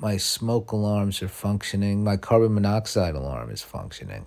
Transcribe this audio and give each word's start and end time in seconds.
my 0.00 0.16
smoke 0.16 0.72
alarms 0.72 1.22
are 1.22 1.28
functioning. 1.28 2.04
My 2.04 2.16
carbon 2.16 2.54
monoxide 2.54 3.14
alarm 3.14 3.50
is 3.50 3.62
functioning. 3.62 4.26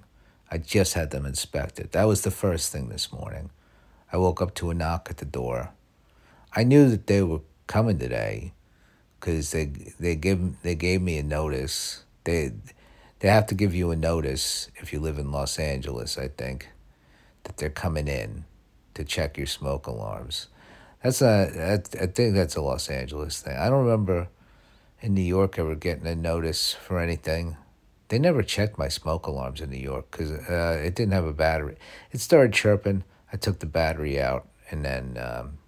I 0.52 0.58
just 0.58 0.96
had 0.96 1.12
them 1.12 1.26
inspected. 1.26 1.92
That 1.92 2.08
was 2.08 2.22
the 2.22 2.32
first 2.32 2.72
thing 2.72 2.90
this 2.90 3.12
morning. 3.12 3.52
I 4.12 4.18
woke 4.18 4.42
up 4.42 4.56
to 4.56 4.72
a 4.72 4.74
knock 4.74 5.08
at 5.10 5.18
the 5.18 5.26
door. 5.26 5.72
I 6.56 6.64
knew 6.64 6.90
that 6.90 7.06
they 7.06 7.22
were 7.22 7.42
coming 7.68 8.00
today 8.00 8.54
because 9.20 9.52
they 9.52 9.66
they 10.00 10.16
give 10.16 10.62
they 10.64 10.74
gave 10.74 11.02
me 11.02 11.18
a 11.20 11.24
notice. 11.24 12.04
They 12.24 12.54
they 13.20 13.28
have 13.28 13.46
to 13.48 13.56
give 13.56 13.76
you 13.76 13.92
a 13.92 13.96
notice 13.96 14.72
if 14.78 14.92
you 14.92 15.00
live 15.00 15.20
in 15.20 15.32
Los 15.32 15.60
Angeles. 15.60 16.18
I 16.18 16.30
think 16.30 16.70
that 17.44 17.58
they're 17.58 17.70
coming 17.70 18.08
in 18.08 18.46
to 18.96 19.04
check 19.04 19.38
your 19.38 19.48
smoke 19.48 19.86
alarms. 19.86 20.48
That's 21.04 21.22
a 21.22 21.84
I, 22.00 22.04
I 22.04 22.08
think 22.08 22.34
that's 22.34 22.56
a 22.56 22.62
Los 22.62 22.90
Angeles 22.90 23.42
thing. 23.42 23.56
I 23.56 23.70
don't 23.70 23.86
remember 23.86 24.30
in 25.02 25.14
New 25.14 25.22
York 25.22 25.58
ever 25.58 25.76
getting 25.76 26.08
a 26.08 26.16
notice 26.16 26.74
for 26.74 27.00
anything. 27.00 27.58
They 28.10 28.20
never 28.20 28.42
checked 28.42 28.78
my 28.78 28.88
smoke 28.88 29.28
alarms 29.28 29.62
in 29.62 29.70
New 29.70 29.78
York 29.78 30.12
because 30.12 30.32
uh, 30.32 30.82
it 30.84 30.96
didn't 30.96 31.14
have 31.14 31.26
a 31.26 31.34
battery. 31.34 31.78
It 32.12 32.20
started 32.20 32.54
chirping. 32.54 33.04
I 33.32 33.38
took 33.38 33.60
the 33.60 33.66
battery 33.66 34.20
out, 34.20 34.48
and 34.72 34.84
then 34.84 35.18
um, 35.22 35.60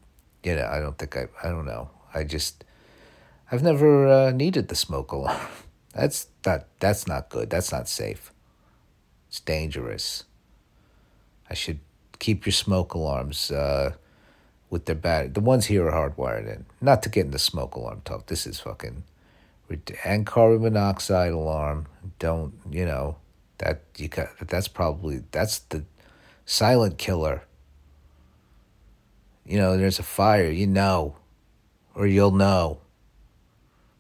you 0.44 0.56
know 0.56 0.68
I 0.68 0.80
don't 0.80 0.98
think 0.98 1.16
I 1.16 1.28
I 1.44 1.50
don't 1.50 1.66
know. 1.66 1.90
I 2.14 2.24
just 2.24 2.64
I've 3.52 3.64
never 3.64 4.08
uh, 4.08 4.32
needed 4.32 4.68
the 4.68 4.76
smoke 4.76 5.12
alarm. 5.12 5.40
That's 5.94 6.28
not 6.46 6.68
that's 6.80 7.06
not 7.06 7.28
good. 7.28 7.50
That's 7.50 7.70
not 7.70 7.90
safe. 7.90 8.32
It's 9.28 9.42
dangerous. 9.42 10.24
I 11.50 11.54
should 11.54 11.80
keep 12.18 12.46
your 12.46 12.54
smoke 12.54 12.94
alarms 12.94 13.52
uh, 13.52 13.96
with 14.70 14.86
their 14.86 14.96
bat. 14.96 15.34
The 15.34 15.42
ones 15.42 15.66
here 15.66 15.90
are 15.90 16.10
hardwired 16.10 16.48
in. 16.48 16.66
Not 16.80 17.04
to 17.04 17.10
get 17.10 17.26
into 17.26 17.40
smoke 17.40 17.76
alarm 17.76 18.04
talk. 18.06 18.28
This 18.28 18.48
is 18.48 18.62
fucking 18.62 19.04
and 20.04 20.26
carbon 20.26 20.62
monoxide 20.62 21.32
alarm. 21.32 21.88
Don't 22.20 22.54
you 22.70 22.86
know 22.86 23.18
that 23.58 23.84
you? 23.98 24.10
That's 24.42 24.68
probably 24.68 25.24
that's 25.32 25.60
the 25.60 25.84
silent 26.46 26.98
killer. 26.98 27.44
You 29.46 29.58
know, 29.58 29.78
there's 29.78 30.00
a 30.00 30.04
fire. 30.04 30.50
You 30.50 30.68
know, 30.68 31.16
or 31.96 32.08
you'll 32.08 32.32
know. 32.32 32.80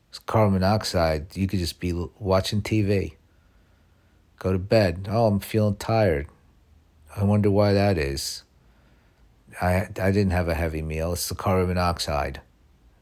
It's 0.09 0.19
carbon 0.19 0.53
monoxide. 0.53 1.35
You 1.37 1.47
could 1.47 1.59
just 1.59 1.79
be 1.79 1.93
watching 2.19 2.61
TV. 2.61 3.13
Go 4.39 4.51
to 4.51 4.59
bed. 4.59 5.07
Oh, 5.09 5.27
I'm 5.27 5.39
feeling 5.39 5.75
tired. 5.75 6.27
I 7.15 7.23
wonder 7.23 7.51
why 7.51 7.73
that 7.73 7.97
is. 7.97 8.43
I 9.61 9.87
I 10.01 10.11
didn't 10.11 10.31
have 10.31 10.47
a 10.47 10.55
heavy 10.55 10.81
meal. 10.81 11.13
It's 11.13 11.29
the 11.29 11.35
carbon 11.35 11.67
monoxide. 11.67 12.41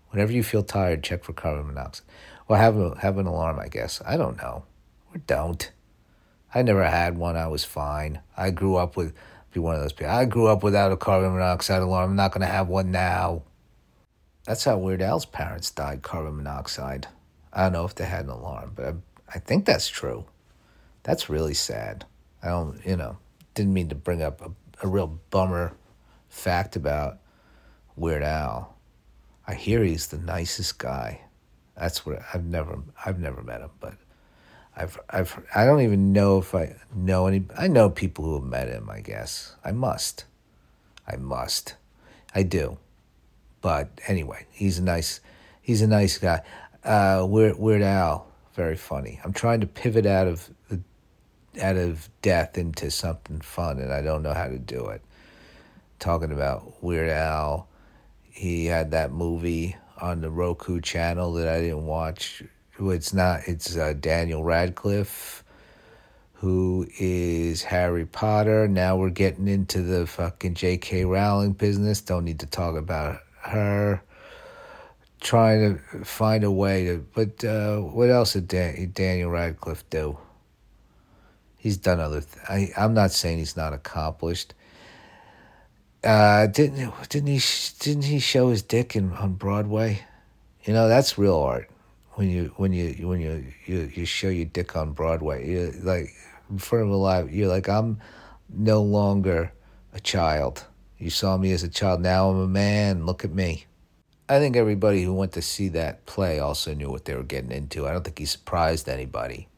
Whenever 0.10 0.32
you 0.32 0.44
feel 0.44 0.64
tired, 0.64 1.04
check 1.04 1.24
for 1.24 1.34
carbon 1.34 1.68
monoxide. 1.68 2.06
Well, 2.50 2.60
have 2.60 2.78
a, 2.78 3.00
have 3.00 3.20
an 3.20 3.28
alarm, 3.28 3.60
I 3.60 3.68
guess. 3.68 4.02
I 4.06 4.18
don't 4.18 4.38
know. 4.38 4.64
Or 5.14 5.20
don't. 5.28 5.72
I 6.54 6.64
never 6.64 6.84
had 6.84 7.16
one. 7.16 7.38
I 7.38 7.48
was 7.48 7.64
fine. 7.64 8.22
I 8.36 8.50
grew 8.50 8.76
up 8.76 8.98
with 8.98 9.14
be 9.52 9.60
one 9.60 9.76
of 9.76 9.82
those 9.82 9.94
people. 9.94 10.12
I 10.12 10.26
grew 10.26 10.48
up 10.48 10.64
without 10.64 10.92
a 10.92 10.98
carbon 10.98 11.32
monoxide 11.34 11.82
alarm. 11.82 12.12
I'm 12.12 12.16
not 12.16 12.32
going 12.32 12.42
to 12.42 12.48
have 12.48 12.68
one 12.68 12.92
now. 12.92 13.44
That's 14.46 14.64
how 14.64 14.78
Weird 14.78 15.02
Al's 15.02 15.26
parents 15.26 15.70
died, 15.70 16.02
carbon 16.02 16.38
monoxide. 16.38 17.08
I 17.54 17.64
don't 17.64 17.74
know 17.74 17.86
if 17.86 17.96
they 17.96 18.06
had 18.06 18.26
an 18.26 18.32
alarm, 18.32 18.74
but 18.76 18.86
I, 18.86 18.94
I 19.36 19.40
think 19.40 19.66
that's 19.66 19.88
true. 19.88 20.26
That's 21.04 21.30
really 21.30 21.54
sad. 21.54 22.06
I 22.42 22.48
don't, 22.48 22.80
you 22.86 22.96
know, 22.96 23.18
didn't 23.54 23.74
mean 23.74 23.90
to 23.90 23.96
bring 23.96 24.24
up 24.24 24.42
a, 24.42 24.52
a 24.86 24.88
real 24.88 25.20
bummer 25.30 25.74
fact 26.30 26.76
about 26.76 27.20
Weird 27.96 28.24
Al. 28.24 28.76
I 29.48 29.54
hear 29.54 29.84
he's 29.84 30.08
the 30.08 30.18
nicest 30.18 30.80
guy. 30.80 31.22
That's 31.80 32.06
what 32.06 32.22
I've 32.34 32.46
never 32.46 32.80
I've 33.06 33.20
never 33.20 33.42
met 33.42 33.62
him, 33.62 33.70
but 33.80 33.94
I've 34.76 35.00
I've 35.10 35.40
I 35.56 35.66
don't 35.66 35.82
even 35.82 36.12
know 36.14 36.40
if 36.40 36.54
I 36.54 36.76
know 36.94 37.28
any. 37.28 37.46
I 37.58 37.68
know 37.68 37.90
people 37.90 38.26
who 38.26 38.36
have 38.36 38.44
met 38.44 38.68
him. 38.68 38.90
I 38.90 39.02
guess 39.02 39.56
I 39.64 39.72
must. 39.72 40.26
I 41.08 41.16
must. 41.16 41.76
I 42.36 42.44
do. 42.44 42.78
But 43.62 43.90
anyway, 44.08 44.46
he's 44.52 44.80
a 44.80 44.84
nice, 44.84 45.20
he's 45.62 45.82
a 45.82 45.88
nice 45.88 46.18
guy. 46.18 46.42
Uh, 46.84 47.26
Weird, 47.28 47.60
Weird 47.60 47.82
Al, 47.82 48.28
very 48.54 48.78
funny. 48.78 49.20
I'm 49.24 49.34
trying 49.34 49.62
to 49.62 49.68
pivot 49.68 50.06
out 50.06 50.28
of 50.28 50.50
the, 50.70 50.80
out 51.62 51.76
of 51.76 52.10
death 52.22 52.58
into 52.58 52.90
something 52.90 53.42
fun, 53.42 53.80
and 53.80 53.92
I 53.92 54.02
don't 54.02 54.24
know 54.24 54.34
how 54.34 54.48
to 54.48 54.58
do 54.58 54.88
it. 54.88 55.02
Talking 56.00 56.32
about 56.32 56.82
Weird 56.82 57.10
Al, 57.10 57.68
he 58.24 58.68
had 58.68 58.92
that 58.92 59.12
movie 59.12 59.76
on 60.02 60.22
the 60.22 60.30
Roku 60.30 60.82
channel 60.82 61.34
that 61.34 61.48
I 61.48 61.62
didn't 61.62 61.86
watch. 61.86 62.44
It's 62.80 63.14
not. 63.14 63.42
It's 63.48 63.76
uh, 63.76 63.94
Daniel 64.00 64.44
Radcliffe 64.44 65.44
who 66.40 66.88
is 66.98 67.64
Harry 67.64 68.06
Potter. 68.06 68.66
Now 68.66 68.96
we're 68.96 69.10
getting 69.10 69.50
into 69.50 69.82
the 69.82 70.08
fucking 70.08 70.54
J.K. 70.54 71.04
Rowling 71.04 71.52
business. 71.52 72.00
Don't 72.00 72.24
need 72.24 72.40
to 72.40 72.46
talk 72.46 72.78
about 72.78 73.20
her 73.42 74.02
trying 75.20 75.78
to 75.78 76.06
find 76.06 76.46
a 76.46 76.52
way 76.52 76.86
to. 76.86 77.06
But 77.14 77.44
uh, 77.44 77.80
what 77.80 78.10
else 78.10 78.34
did 78.34 78.48
Dan, 78.48 78.92
Daniel 78.94 79.30
Radcliffe 79.30 79.90
do? 79.90 80.18
He's 81.58 81.76
done 81.76 82.00
other. 82.00 82.22
Th- 82.22 82.46
I 82.48 82.72
I'm 82.82 82.94
not 82.94 83.12
saying 83.12 83.40
he's 83.40 83.58
not 83.58 83.74
accomplished. 83.74 84.54
Uh, 86.04 86.48
didn't 86.48 86.94
didn't 87.10 87.28
he 87.28 87.42
didn't 87.80 88.04
he 88.04 88.20
show 88.20 88.50
his 88.50 88.62
dick 88.62 88.96
in 88.96 89.12
on 89.14 89.34
Broadway? 89.34 90.02
You 90.64 90.74
know 90.74 90.88
that's 90.88 91.18
real 91.18 91.38
art. 91.38 91.70
When 92.14 92.30
you 92.30 92.54
when 92.56 92.72
you 92.72 93.08
when 93.08 93.20
you 93.20 93.46
you, 93.66 93.92
you 93.94 94.06
show 94.06 94.30
your 94.30 94.46
dick 94.46 94.78
on 94.78 94.94
Broadway, 94.94 95.50
you 95.50 95.74
like 95.84 96.14
in 96.50 96.58
front 96.58 96.86
of 96.86 96.92
a 96.92 96.96
live. 96.96 97.34
You're 97.34 97.50
like 97.50 97.68
I'm 97.68 98.00
no 98.48 98.82
longer 98.82 99.52
a 99.94 100.00
child. 100.00 100.66
You 100.98 101.10
saw 101.10 101.38
me 101.38 101.52
as 101.52 101.64
a 101.64 101.70
child. 101.70 102.02
Now 102.02 102.30
I'm 102.30 102.40
a 102.40 102.48
man. 102.48 103.06
Look 103.06 103.26
at 103.26 103.34
me. 103.34 103.66
I 104.30 104.40
think 104.40 104.56
everybody 104.56 105.04
who 105.04 105.14
went 105.14 105.34
to 105.34 105.42
see 105.42 105.70
that 105.70 106.06
play 106.06 106.40
also 106.40 106.74
knew 106.74 106.90
what 106.90 107.06
they 107.06 107.16
were 107.16 107.24
getting 107.24 107.52
into. 107.52 107.88
I 107.88 107.92
don't 107.92 108.04
think 108.04 108.20
he 108.20 108.26
surprised 108.26 108.88
anybody 108.88 109.50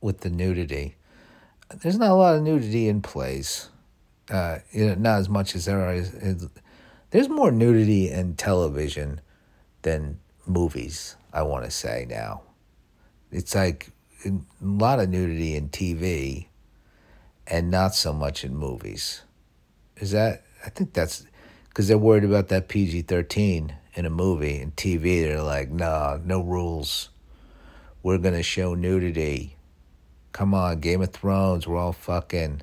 with 0.00 0.20
the 0.20 0.30
nudity. 0.30 0.96
There's 1.82 1.98
not 1.98 2.10
a 2.10 2.14
lot 2.14 2.36
of 2.36 2.42
nudity 2.42 2.88
in 2.88 3.02
plays. 3.02 3.70
Uh, 4.30 4.58
you 4.72 4.86
know, 4.86 4.94
not 4.94 5.18
as 5.18 5.28
much 5.28 5.54
as 5.54 5.66
there 5.66 5.92
is. 5.92 6.48
There's 7.10 7.28
more 7.28 7.52
nudity 7.52 8.10
in 8.10 8.36
television 8.36 9.20
than 9.82 10.18
movies. 10.46 11.16
I 11.32 11.42
want 11.42 11.64
to 11.64 11.70
say 11.70 12.06
now. 12.08 12.42
It's 13.30 13.54
like 13.54 13.88
a 14.24 14.32
lot 14.60 15.00
of 15.00 15.10
nudity 15.10 15.54
in 15.54 15.68
TV, 15.68 16.46
and 17.46 17.70
not 17.70 17.94
so 17.94 18.12
much 18.12 18.44
in 18.44 18.56
movies. 18.56 19.22
Is 19.96 20.12
that 20.12 20.44
I 20.64 20.70
think 20.70 20.94
that's 20.94 21.26
because 21.68 21.88
they're 21.88 21.98
worried 21.98 22.24
about 22.24 22.48
that 22.48 22.68
PG 22.68 23.02
13 23.02 23.74
in 23.94 24.06
a 24.06 24.10
movie 24.10 24.58
and 24.58 24.74
TV. 24.76 25.22
They're 25.22 25.42
like, 25.42 25.70
nah, 25.70 26.18
no 26.24 26.40
rules. 26.40 27.10
We're 28.02 28.18
to 28.18 28.42
show 28.42 28.74
nudity. 28.74 29.56
Come 30.32 30.54
on, 30.54 30.80
Game 30.80 31.00
of 31.02 31.12
Thrones, 31.12 31.66
we're 31.66 31.78
all 31.78 31.92
fucking. 31.92 32.62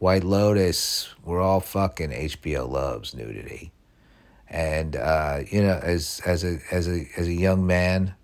White 0.00 0.24
Lotus, 0.24 1.14
we're 1.26 1.42
all 1.42 1.60
fucking. 1.60 2.08
HBO 2.08 2.66
loves 2.66 3.14
nudity. 3.14 3.70
And, 4.48 4.96
uh, 4.96 5.40
you 5.50 5.60
know, 5.62 5.78
as, 5.82 6.22
as, 6.24 6.42
a, 6.42 6.58
as, 6.70 6.88
a, 6.88 7.06
as 7.18 7.28
a 7.28 7.34
young 7.34 7.66
man, 7.66 8.14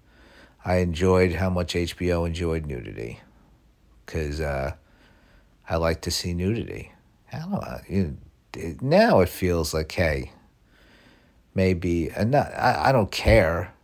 I 0.64 0.78
enjoyed 0.78 1.34
how 1.34 1.50
much 1.50 1.74
HBO 1.74 2.26
enjoyed 2.26 2.64
nudity. 2.64 3.20
Because 4.06 4.40
uh, 4.40 4.72
I 5.68 5.76
like 5.76 6.00
to 6.00 6.10
see 6.10 6.32
nudity. 6.32 6.92
I 7.30 7.40
don't 7.40 7.50
know. 7.50 7.78
You, 7.86 8.16
now 8.80 9.20
it 9.20 9.28
feels 9.28 9.74
like, 9.74 9.92
hey, 9.92 10.32
maybe, 11.54 12.08
and 12.08 12.30
not, 12.30 12.54
I, 12.54 12.88
I 12.88 12.92
don't 12.92 13.10
care, 13.10 13.74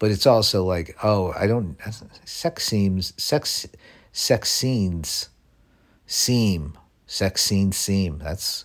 but 0.00 0.10
it's 0.10 0.26
also 0.26 0.64
like, 0.64 0.96
oh, 1.04 1.32
I 1.38 1.46
don't, 1.46 1.76
sex 2.24 2.66
seems, 2.66 3.12
sex, 3.16 3.68
sex 4.10 4.50
scenes 4.50 5.28
seem, 6.04 6.76
sex 7.08 7.42
scenes 7.42 7.76
seem. 7.76 8.18
That's, 8.18 8.64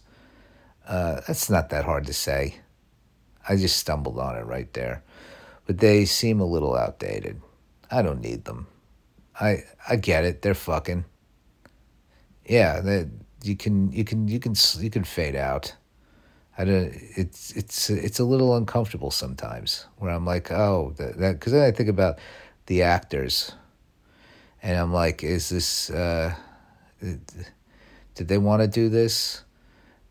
uh, 0.88 1.22
that's 1.26 1.50
not 1.50 1.70
that 1.70 1.86
hard 1.86 2.06
to 2.06 2.14
say. 2.14 2.58
I 3.50 3.56
just 3.56 3.78
stumbled 3.78 4.20
on 4.20 4.36
it 4.36 4.46
right 4.46 4.72
there. 4.74 5.04
But 5.66 5.80
they 5.80 6.06
seem 6.06 6.40
a 6.40 6.46
little 6.46 6.76
outdated. 6.76 7.42
I 7.90 8.02
don't 8.02 8.22
need 8.22 8.46
them. 8.46 8.68
I 9.40 9.64
I 9.88 9.96
get 9.96 10.26
it. 10.26 10.42
They're 10.42 10.54
fucking. 10.54 11.06
Yeah, 12.46 12.82
they 12.82 13.08
you 13.44 13.56
can 13.56 13.92
you 13.92 14.04
can 14.04 14.28
you 14.28 14.40
can 14.40 14.56
you 14.80 14.90
can 14.90 15.04
fade 15.04 15.36
out. 15.36 15.76
I 16.58 16.66
don't. 16.66 16.94
It's 17.16 17.52
it's 17.52 17.90
it's 17.90 18.20
a 18.20 18.26
little 18.26 18.56
uncomfortable 18.56 19.12
sometimes 19.12 19.86
where 19.98 20.12
I'm 20.12 20.26
like, 20.26 20.52
oh, 20.52 20.94
that 20.98 21.18
because 21.18 21.54
then 21.54 21.64
I 21.64 21.72
think 21.72 21.90
about 21.90 22.20
the 22.68 22.84
actors, 22.84 23.54
and 24.62 24.78
I'm 24.78 24.94
like, 24.94 25.24
is 25.24 25.50
this? 25.50 25.90
Uh, 25.90 26.36
did 28.16 28.28
they 28.28 28.38
want 28.38 28.62
to 28.62 28.68
do 28.68 28.90
this? 28.90 29.44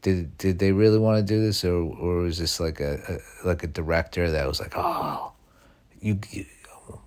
Did 0.03 0.37
did 0.37 0.59
they 0.59 0.73
really 0.73 0.99
want 0.99 1.19
to 1.19 1.23
do 1.23 1.41
this, 1.41 1.65
or 1.65 1.75
or 1.75 2.27
is 2.27 2.39
this 2.39 2.59
like 2.59 2.81
a, 2.81 2.99
a 3.09 3.47
like 3.47 3.63
a 3.63 3.69
director 3.69 4.31
that 4.31 4.49
was 4.49 4.61
like, 4.61 4.73
oh, 4.75 5.33
you, 6.01 6.19
you 6.31 6.45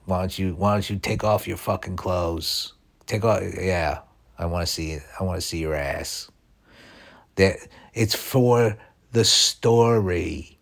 Why 0.06 0.20
don't 0.20 0.40
you 0.40 0.56
Why 0.56 0.74
don't 0.74 0.90
you 0.90 0.98
take 0.98 1.24
off 1.24 1.48
your 1.48 1.58
fucking 1.58 1.98
clothes? 1.98 2.74
Take 3.06 3.26
off. 3.26 3.42
Yeah, 3.44 4.00
I 4.40 4.46
want 4.46 4.66
to 4.66 4.72
see. 4.72 4.98
I 5.20 5.24
want 5.24 5.42
to 5.42 5.46
see 5.46 5.60
your 5.60 5.76
ass. 5.76 6.32
That 7.36 7.58
it's 7.94 8.16
for 8.16 8.78
the 9.12 9.26
story. 9.26 10.58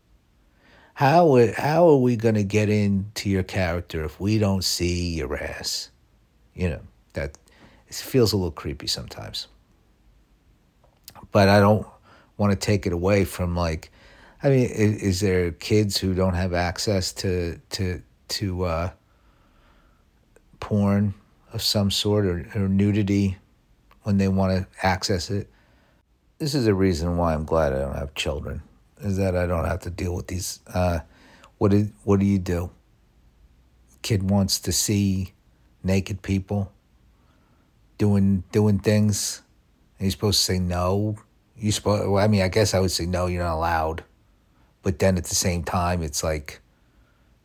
How 0.96 1.38
how 1.56 1.88
are 1.90 1.98
we 1.98 2.16
gonna 2.16 2.44
get 2.44 2.70
into 2.70 3.30
your 3.30 3.44
character 3.44 4.04
if 4.04 4.20
we 4.20 4.40
don't 4.40 4.64
see 4.64 5.14
your 5.14 5.38
ass? 5.38 5.92
You 6.56 6.70
know 6.70 6.82
that 7.14 7.38
it 7.88 7.96
feels 7.96 8.34
a 8.34 8.38
little 8.38 8.52
creepy 8.52 8.88
sometimes. 8.88 9.48
But 11.34 11.50
I 11.50 11.60
don't 11.60 11.86
want 12.38 12.52
to 12.52 12.56
take 12.56 12.86
it 12.86 12.94
away 12.94 13.26
from 13.26 13.56
like, 13.56 13.92
I 14.42 14.50
mean, 14.50 14.70
is, 14.70 15.04
is 15.04 15.20
there 15.20 15.52
kids 15.52 15.98
who 15.98 16.14
don't 16.14 16.36
have 16.36 16.54
access 16.54 17.12
to 17.14 17.60
to 17.72 18.02
to 18.30 18.64
uh, 18.64 18.90
porn 20.62 21.14
of 21.52 21.62
some 21.62 21.92
sort 21.92 22.26
or, 22.26 22.48
or 22.56 22.70
nudity 22.70 23.38
when 24.04 24.18
they 24.18 24.30
want 24.30 24.54
to 24.54 24.86
access 24.86 25.30
it? 25.30 25.50
This 26.40 26.56
is 26.56 26.68
a 26.68 26.74
reason 26.74 27.18
why 27.18 27.34
I'm 27.34 27.46
glad 27.46 27.74
I 27.74 27.80
don't 27.80 27.96
have 27.96 28.16
children. 28.16 28.62
Is 29.02 29.18
that 29.18 29.36
I 29.36 29.46
don't 29.46 29.66
have 29.66 29.82
to 29.82 29.90
deal 29.90 30.16
with 30.16 30.28
these. 30.28 30.60
Uh, 30.74 31.00
what 31.58 31.72
did 31.72 31.92
what 32.04 32.20
do 32.20 32.26
you 32.26 32.40
do? 32.40 32.70
Kid 34.02 34.30
wants 34.30 34.60
to 34.62 34.72
see 34.72 35.34
naked 35.84 36.22
people 36.22 36.72
doing 37.98 38.44
doing 38.52 38.80
things. 38.80 39.43
You're 40.04 40.12
supposed 40.12 40.40
to 40.40 40.46
say 40.46 40.60
no. 40.60 41.18
You 41.58 41.72
supposed. 41.72 42.10
Well, 42.10 42.24
I 42.24 42.28
mean, 42.28 42.42
I 42.42 42.48
guess 42.48 42.74
I 42.74 42.80
would 42.80 42.92
say 42.92 43.06
no. 43.06 43.28
You're 43.28 43.44
not 43.44 43.56
allowed. 43.56 44.04
But 44.82 45.00
then 45.00 45.18
at 45.18 45.26
the 45.26 45.36
same 45.36 45.64
time, 45.64 46.04
it's 46.04 46.24
like, 46.24 46.60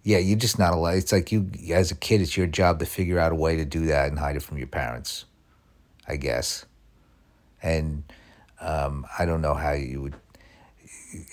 yeah, 0.02 0.18
you're 0.18 0.38
just 0.38 0.58
not 0.58 0.72
allowed. 0.72 0.96
It's 0.96 1.12
like 1.12 1.30
you, 1.30 1.50
as 1.72 1.92
a 1.92 1.94
kid, 1.94 2.20
it's 2.20 2.36
your 2.36 2.48
job 2.48 2.80
to 2.80 2.86
figure 2.86 3.18
out 3.18 3.30
a 3.30 3.36
way 3.36 3.56
to 3.56 3.64
do 3.64 3.86
that 3.86 4.08
and 4.08 4.18
hide 4.18 4.36
it 4.36 4.42
from 4.42 4.58
your 4.58 4.66
parents. 4.66 5.24
I 6.08 6.16
guess. 6.16 6.64
And 7.62 8.04
um, 8.60 9.06
I 9.18 9.24
don't 9.24 9.42
know 9.42 9.54
how 9.54 9.72
you 9.72 10.02
would. 10.02 10.16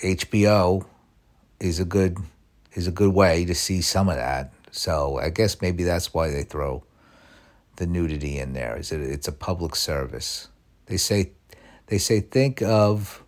HBO 0.04 0.86
is 1.60 1.80
a 1.80 1.86
good 1.86 2.18
is 2.74 2.88
a 2.88 2.92
good 2.92 3.14
way 3.14 3.46
to 3.46 3.56
see 3.56 3.82
some 3.82 4.10
of 4.10 4.16
that. 4.16 4.54
So 4.72 5.18
I 5.18 5.30
guess 5.30 5.62
maybe 5.62 5.84
that's 5.84 6.14
why 6.14 6.30
they 6.30 6.44
throw 6.44 6.84
the 7.78 7.88
nudity 7.88 8.38
in 8.38 8.54
there. 8.54 8.78
Is 8.78 8.92
it? 8.92 9.02
It's 9.02 9.28
a 9.28 9.32
public 9.32 9.76
service. 9.76 10.50
They 10.86 10.98
say, 10.98 11.32
they 11.88 11.98
say, 11.98 12.20
think 12.20 12.62
of 12.62 13.24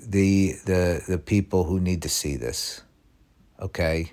the 0.00 0.54
the 0.64 1.02
the 1.06 1.18
people 1.18 1.64
who 1.64 1.80
need 1.80 2.02
to 2.02 2.08
see 2.08 2.36
this. 2.36 2.82
Okay, 3.60 4.12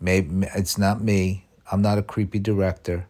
maybe 0.00 0.46
it's 0.54 0.78
not 0.78 1.02
me. 1.02 1.46
I'm 1.70 1.82
not 1.82 1.98
a 1.98 2.02
creepy 2.02 2.38
director. 2.38 3.06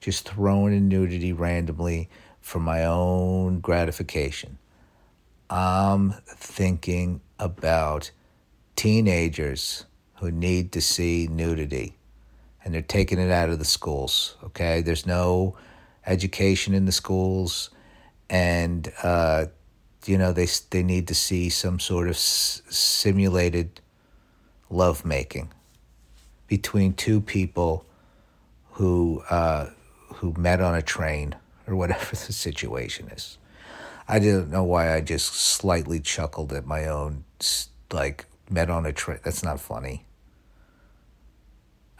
Just 0.00 0.28
throwing 0.28 0.74
in 0.74 0.88
nudity 0.88 1.32
randomly 1.32 2.08
for 2.40 2.58
my 2.58 2.84
own 2.84 3.60
gratification. 3.60 4.58
I'm 5.48 6.14
thinking 6.26 7.20
about 7.38 8.10
teenagers 8.74 9.84
who 10.16 10.30
need 10.30 10.72
to 10.72 10.80
see 10.80 11.28
nudity 11.30 11.96
and 12.64 12.74
they're 12.74 12.82
taking 12.82 13.18
it 13.18 13.30
out 13.30 13.50
of 13.50 13.58
the 13.58 13.64
schools. 13.64 14.36
Okay, 14.42 14.80
there's 14.80 15.06
no 15.06 15.56
education 16.06 16.74
in 16.74 16.84
the 16.86 16.92
schools, 16.92 17.70
and 18.28 18.92
uh, 19.02 19.46
you 20.06 20.18
know 20.18 20.32
they 20.32 20.46
they 20.70 20.82
need 20.82 21.08
to 21.08 21.14
see 21.14 21.48
some 21.48 21.78
sort 21.78 22.08
of 22.08 22.14
s- 22.14 22.62
simulated 22.68 23.80
love 24.70 25.04
making 25.04 25.52
between 26.48 26.92
two 26.94 27.20
people 27.20 27.84
who 28.72 29.22
uh, 29.30 29.70
who 30.14 30.34
met 30.36 30.60
on 30.60 30.74
a 30.74 30.82
train 30.82 31.34
or 31.66 31.76
whatever 31.76 32.10
the 32.10 32.32
situation 32.32 33.08
is. 33.08 33.38
I 34.08 34.18
didn't 34.18 34.50
know 34.50 34.64
why 34.64 34.94
I 34.94 35.00
just 35.00 35.32
slightly 35.34 36.00
chuckled 36.00 36.52
at 36.52 36.66
my 36.66 36.86
own 36.86 37.24
like 37.92 38.26
met 38.50 38.70
on 38.70 38.84
a 38.86 38.92
train. 38.92 39.18
That's 39.24 39.42
not 39.42 39.60
funny. 39.60 40.04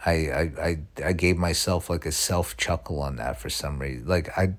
I, 0.05 0.11
I, 0.11 0.51
I, 0.61 0.77
I 1.05 1.13
gave 1.13 1.37
myself 1.37 1.89
like 1.89 2.05
a 2.05 2.11
self 2.11 2.57
chuckle 2.57 3.01
on 3.01 3.15
that 3.17 3.39
for 3.39 3.49
some 3.49 3.79
reason. 3.79 4.07
Like 4.07 4.37
I, 4.37 4.53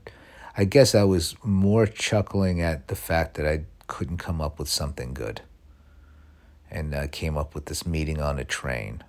I 0.56 0.64
guess 0.64 0.94
I 0.94 1.04
was 1.04 1.36
more 1.42 1.86
chuckling 1.86 2.60
at 2.62 2.88
the 2.88 2.96
fact 2.96 3.34
that 3.34 3.46
I 3.46 3.64
couldn't 3.86 4.18
come 4.18 4.40
up 4.40 4.58
with 4.58 4.68
something 4.68 5.12
good, 5.12 5.42
and 6.70 6.94
I 6.94 7.08
came 7.08 7.36
up 7.36 7.54
with 7.54 7.66
this 7.66 7.86
meeting 7.86 8.20
on 8.20 8.38
a 8.38 8.44
train, 8.44 9.04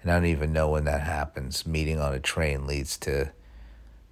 and 0.00 0.10
I 0.10 0.14
don't 0.14 0.26
even 0.26 0.52
know 0.52 0.70
when 0.70 0.84
that 0.84 1.02
happens. 1.02 1.66
Meeting 1.66 2.00
on 2.00 2.14
a 2.14 2.20
train 2.20 2.66
leads 2.66 2.96
to, 2.98 3.32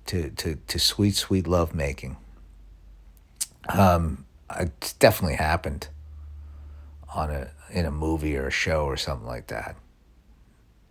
to 0.06 0.30
to 0.30 0.56
to 0.66 0.78
sweet 0.78 1.14
sweet 1.14 1.46
love 1.46 1.74
making. 1.74 2.16
Um, 3.68 4.26
it's 4.58 4.94
definitely 4.94 5.36
happened 5.36 5.88
on 7.14 7.30
a 7.30 7.50
in 7.70 7.84
a 7.84 7.90
movie 7.90 8.36
or 8.36 8.48
a 8.48 8.50
show 8.50 8.84
or 8.84 8.96
something 8.96 9.26
like 9.26 9.46
that 9.48 9.76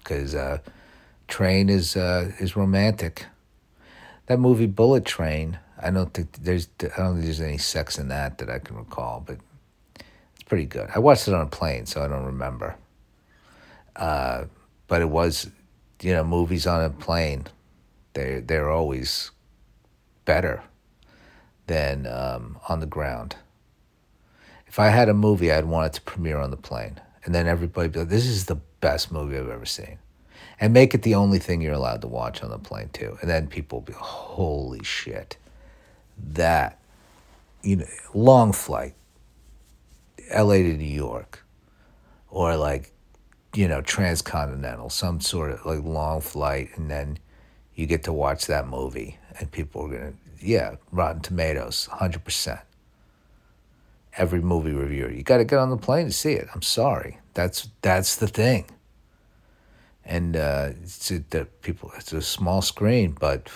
because 0.06 0.36
uh, 0.36 0.60
Train 1.28 1.70
is 1.70 1.98
uh, 1.98 2.32
is 2.40 2.56
romantic. 2.56 3.26
That 4.28 4.40
movie 4.40 4.68
Bullet 4.68 5.04
Train, 5.04 5.60
I 5.82 5.92
don't 5.92 6.14
think 6.14 6.32
there's 6.34 6.70
I 6.80 6.98
don't 6.98 7.14
think 7.16 7.26
there's 7.26 7.42
any 7.42 7.58
sex 7.58 7.98
in 7.98 8.08
that 8.10 8.38
that 8.38 8.50
I 8.50 8.60
can 8.60 8.78
recall, 8.78 9.24
but 9.26 9.40
it's 9.96 10.44
pretty 10.46 10.66
good. 10.66 10.90
I 10.96 11.00
watched 11.00 11.28
it 11.28 11.34
on 11.34 11.42
a 11.42 11.50
plane, 11.50 11.86
so 11.86 12.04
I 12.04 12.08
don't 12.08 12.26
remember. 12.26 12.76
Uh, 13.96 14.46
but 14.88 15.02
it 15.02 15.10
was, 15.10 15.50
you 16.02 16.14
know, 16.14 16.24
movies 16.24 16.68
on 16.68 16.84
a 16.84 16.90
plane. 16.90 17.46
They 18.14 18.40
they're 18.40 18.70
always 18.70 19.32
better 20.26 20.64
than 21.68 22.06
um, 22.06 22.60
on 22.70 22.80
the 22.80 22.86
ground. 22.86 23.36
If 24.68 24.80
I 24.80 24.90
had 24.90 25.10
a 25.10 25.14
movie, 25.14 25.52
I'd 25.52 25.66
want 25.66 25.88
it 25.88 25.94
to 25.94 26.02
premiere 26.02 26.38
on 26.38 26.52
the 26.52 26.58
plane, 26.58 27.00
and 27.26 27.36
then 27.36 27.48
everybody 27.48 27.90
be 27.90 28.00
like, 28.00 28.10
"This 28.10 28.26
is 28.26 28.46
the 28.46 28.60
best 28.86 29.12
movie 29.12 29.38
I've 29.38 29.50
ever 29.50 29.66
seen. 29.66 29.98
And 30.60 30.72
make 30.72 30.94
it 30.94 31.02
the 31.02 31.16
only 31.16 31.40
thing 31.40 31.60
you're 31.60 31.74
allowed 31.74 32.02
to 32.02 32.08
watch 32.08 32.44
on 32.44 32.52
the 32.52 32.60
plane 32.60 32.90
too. 32.94 33.18
And 33.20 33.30
then 33.30 33.48
people 33.48 33.80
will 33.80 33.86
be, 33.86 33.94
holy 33.94 34.84
shit. 34.84 35.38
That 36.34 36.80
you 37.64 37.78
know, 37.78 37.86
long 38.14 38.54
flight, 38.54 38.94
LA 40.34 40.58
to 40.58 40.78
New 40.78 40.86
York, 40.86 41.44
or 42.30 42.56
like, 42.56 42.92
you 43.56 43.68
know, 43.68 43.82
transcontinental, 43.82 44.90
some 44.90 45.20
sort 45.20 45.52
of 45.52 45.66
like 45.66 45.84
long 45.84 46.22
flight, 46.22 46.70
and 46.76 46.90
then 46.90 47.18
you 47.74 47.88
get 47.88 48.04
to 48.04 48.14
watch 48.14 48.46
that 48.46 48.68
movie, 48.68 49.18
and 49.40 49.52
people 49.52 49.82
are 49.86 49.90
gonna, 49.90 50.14
yeah, 50.40 50.76
Rotten 50.92 51.22
Tomatoes, 51.22 51.88
hundred 51.92 52.24
percent. 52.24 52.60
Every 54.18 54.42
movie 54.42 54.72
reviewer, 54.72 55.12
you 55.12 55.24
got 55.24 55.38
to 55.38 55.44
get 55.44 55.60
on 55.60 55.70
the 55.70 55.78
plane 55.78 56.06
to 56.06 56.14
see 56.14 56.34
it. 56.34 56.48
I'm 56.54 56.62
sorry, 56.62 57.20
that's 57.34 57.70
that's 57.82 58.16
the 58.16 58.28
thing 58.28 58.66
and 60.06 60.38
uh, 60.38 60.70
it's 60.84 61.12
a, 61.12 61.20
the 61.30 61.46
people. 61.62 61.92
It's 61.98 62.14
a 62.14 62.22
small 62.22 62.62
screen, 62.62 63.18
but 63.20 63.50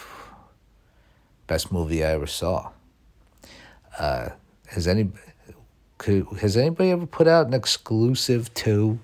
best 1.48 1.72
movie 1.72 2.04
I 2.04 2.10
ever 2.10 2.28
saw. 2.28 2.72
Uh, 3.98 4.30
has 4.68 4.88
any 4.88 5.10
could, 5.98 6.26
has 6.42 6.58
anybody 6.58 6.92
ever 6.92 7.06
put 7.06 7.28
out 7.28 7.48
an 7.48 7.54
exclusive 7.54 8.54
to 8.56 9.00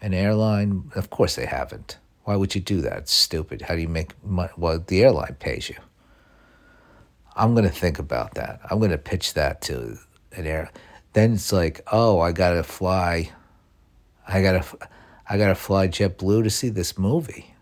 an 0.00 0.14
airline? 0.14 0.90
Of 0.94 1.10
course 1.10 1.36
they 1.36 1.46
haven't. 1.46 1.98
Why 2.24 2.36
would 2.36 2.54
you 2.54 2.60
do 2.60 2.80
that? 2.82 2.98
It's 2.98 3.12
stupid. 3.12 3.62
How 3.62 3.74
do 3.74 3.80
you 3.80 3.88
make 3.88 4.12
money? 4.24 4.52
Well, 4.56 4.78
the 4.78 5.02
airline 5.02 5.36
pays 5.40 5.68
you. 5.68 5.76
I'm 7.34 7.54
going 7.54 7.64
to 7.64 7.74
think 7.74 7.98
about 7.98 8.34
that. 8.34 8.60
I'm 8.70 8.78
going 8.78 8.90
to 8.90 8.98
pitch 8.98 9.34
that 9.34 9.60
to 9.62 9.98
air. 10.36 10.70
Then 11.12 11.34
it's 11.34 11.52
like, 11.52 11.82
oh, 11.90 12.20
I 12.20 12.32
got 12.32 12.50
to 12.52 12.62
fly. 12.62 13.30
I 14.26 14.42
got 14.42 14.62
to 14.62 14.88
I 15.28 15.38
got 15.38 15.48
to 15.48 15.54
fly 15.54 15.88
JetBlue 15.88 16.44
to 16.44 16.50
see 16.50 16.68
this 16.68 16.98
movie 16.98 17.52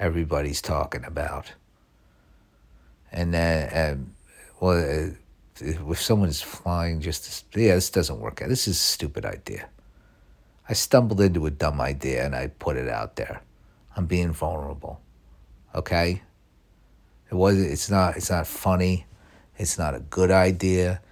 everybody's 0.00 0.62
talking 0.62 1.04
about. 1.04 1.52
And 3.12 3.34
then, 3.34 3.92
um, 3.92 4.14
well, 4.58 4.78
uh, 4.78 5.10
if 5.60 6.00
someone's 6.00 6.40
flying 6.40 7.00
just 7.00 7.52
to, 7.52 7.60
yeah, 7.60 7.74
this 7.74 7.90
doesn't 7.90 8.18
work 8.18 8.40
out. 8.42 8.48
This 8.48 8.66
is 8.66 8.76
a 8.76 8.80
stupid 8.80 9.26
idea. 9.26 9.68
I 10.68 10.72
stumbled 10.72 11.20
into 11.20 11.46
a 11.46 11.50
dumb 11.50 11.80
idea 11.80 12.24
and 12.24 12.34
I 12.34 12.46
put 12.46 12.76
it 12.76 12.88
out 12.88 13.16
there. 13.16 13.42
I'm 13.96 14.06
being 14.06 14.32
vulnerable. 14.32 15.00
Okay? 15.74 16.22
It 17.30 17.34
was 17.34 17.60
it's 17.60 17.90
not 17.90 18.16
it's 18.16 18.30
not 18.30 18.46
funny. 18.46 19.06
It's 19.56 19.78
not 19.78 19.94
a 19.94 20.00
good 20.00 20.30
idea. 20.30 21.02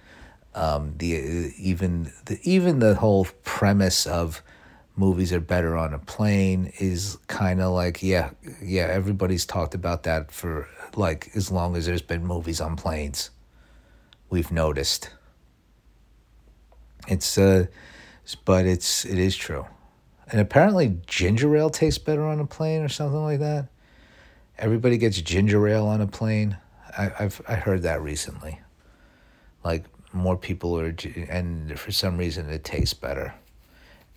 Um, 0.55 0.95
the 0.97 1.53
even 1.57 2.11
the 2.25 2.39
even 2.43 2.79
the 2.79 2.95
whole 2.95 3.25
premise 3.43 4.05
of 4.07 4.41
movies 4.95 5.31
are 5.31 5.39
better 5.39 5.77
on 5.77 5.93
a 5.93 5.99
plane 5.99 6.71
is 6.79 7.17
kind 7.27 7.61
of 7.61 7.71
like 7.73 8.03
yeah 8.03 8.31
yeah 8.61 8.83
everybody's 8.83 9.45
talked 9.45 9.73
about 9.75 10.03
that 10.03 10.31
for 10.31 10.67
like 10.95 11.29
as 11.35 11.51
long 11.51 11.75
as 11.77 11.85
there's 11.85 12.01
been 12.01 12.25
movies 12.25 12.59
on 12.59 12.75
planes 12.75 13.29
we've 14.29 14.51
noticed 14.51 15.11
it's 17.07 17.37
uh 17.37 17.65
but 18.45 18.65
it's 18.65 19.05
it 19.05 19.17
is 19.17 19.35
true 19.35 19.65
And 20.31 20.41
apparently, 20.41 20.97
ginger 21.07 21.55
ale 21.57 21.69
tastes 21.71 21.97
better 21.99 22.23
on 22.23 22.39
a 22.39 22.45
plane 22.45 22.81
or 22.83 22.89
something 22.89 23.21
like 23.23 23.39
that. 23.39 23.69
Everybody 24.57 24.97
gets 24.97 25.19
ginger 25.21 25.67
ale 25.67 25.87
on 25.87 26.01
a 26.01 26.07
plane. 26.07 26.57
I, 26.97 27.11
I've 27.19 27.41
I 27.47 27.55
heard 27.55 27.81
that 27.83 28.01
recently. 28.01 28.59
Like 29.63 29.85
more 30.13 30.37
people 30.37 30.79
are, 30.79 30.95
and 31.29 31.79
for 31.79 31.91
some 31.91 32.17
reason 32.17 32.49
it 32.49 32.63
tastes 32.63 32.93
better, 32.93 33.33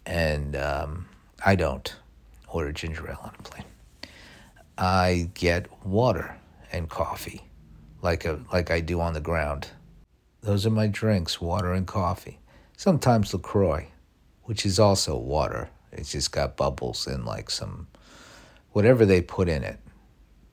and 0.06 0.56
um, 0.56 1.06
I 1.44 1.54
don't 1.54 1.94
order 2.48 2.72
ginger 2.72 3.08
ale 3.08 3.20
on 3.22 3.34
a 3.38 3.42
plane. 3.42 3.64
I 4.78 5.30
get 5.34 5.66
water 5.86 6.36
and 6.72 6.88
coffee, 6.88 7.42
like 8.00 8.24
a 8.24 8.40
like 8.52 8.70
I 8.70 8.80
do 8.80 9.00
on 9.00 9.14
the 9.14 9.20
ground. 9.20 9.68
Those 10.40 10.66
are 10.66 10.70
my 10.70 10.86
drinks: 10.86 11.40
water 11.40 11.72
and 11.72 11.86
coffee. 11.86 12.38
Sometimes 12.76 13.32
Lacroix, 13.32 13.88
which 14.44 14.64
is 14.66 14.78
also 14.78 15.16
water. 15.16 15.68
It's 15.92 16.12
just 16.12 16.32
got 16.32 16.56
bubbles 16.56 17.06
and 17.06 17.26
like 17.26 17.50
some 17.50 17.86
whatever 18.72 19.04
they 19.04 19.20
put 19.20 19.48
in 19.48 19.62
it 19.62 19.78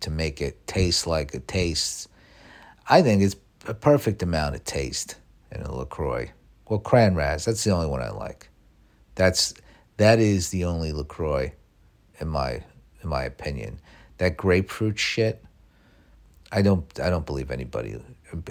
to 0.01 0.11
make 0.11 0.41
it 0.41 0.67
taste 0.67 1.07
like 1.07 1.33
it 1.33 1.47
tastes. 1.47 2.07
I 2.89 3.01
think 3.01 3.21
it's 3.21 3.35
a 3.67 3.73
perfect 3.73 4.21
amount 4.21 4.55
of 4.55 4.63
taste 4.63 5.15
in 5.51 5.61
a 5.61 5.73
LaCroix. 5.73 6.31
Well, 6.67 6.79
Cran 6.79 7.15
Raz, 7.15 7.45
that's 7.45 7.63
the 7.63 7.71
only 7.71 7.87
one 7.87 8.01
I 8.01 8.11
like. 8.11 8.49
That's 9.15 9.53
that 9.97 10.19
is 10.19 10.49
the 10.49 10.65
only 10.65 10.93
LaCroix 10.93 11.51
in 12.19 12.27
my 12.27 12.63
in 13.01 13.09
my 13.09 13.23
opinion. 13.23 13.79
That 14.17 14.37
grapefruit 14.37 14.99
shit, 14.99 15.43
I 16.51 16.61
don't 16.61 16.85
I 16.99 17.09
don't 17.09 17.25
believe 17.25 17.51
anybody 17.51 17.99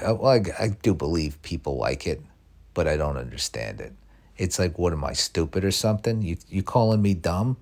well, 0.03 0.27
I, 0.27 0.43
I 0.59 0.69
do 0.69 0.95
believe 0.95 1.41
people 1.43 1.77
like 1.77 2.07
it, 2.07 2.21
but 2.75 2.89
I 2.89 2.97
don't 2.97 3.17
understand 3.17 3.81
it. 3.81 3.93
It's 4.37 4.59
like 4.59 4.79
what 4.79 4.93
am 4.93 5.05
I 5.05 5.13
stupid 5.13 5.65
or 5.65 5.71
something? 5.71 6.23
You 6.23 6.37
you 6.49 6.63
calling 6.63 7.03
me 7.03 7.15
dumb? 7.15 7.57